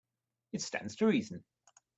[0.51, 1.43] It stands to reason.